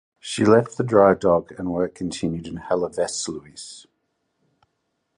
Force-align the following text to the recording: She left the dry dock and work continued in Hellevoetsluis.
She 0.19 0.43
left 0.43 0.77
the 0.79 0.83
dry 0.83 1.13
dock 1.13 1.51
and 1.59 1.71
work 1.71 1.93
continued 1.93 2.47
in 2.47 2.55
Hellevoetsluis. 2.57 3.85